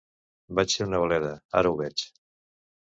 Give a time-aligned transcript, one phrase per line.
[0.59, 1.31] Vaig ser una bleda,
[1.63, 2.09] ara ho veig.